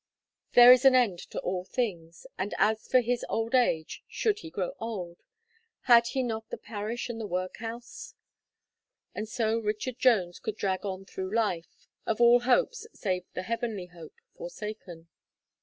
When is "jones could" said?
9.99-10.57